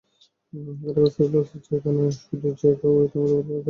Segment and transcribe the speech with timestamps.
[0.81, 3.59] কারাগার স্রেফ শাস্তির জায়গা নয়, শুদ্ধিরও জায়গা—এটা আমাদের ভুলে গেলে চলবে না।